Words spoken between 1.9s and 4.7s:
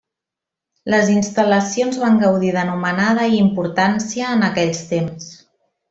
van gaudir d'anomenada i importància en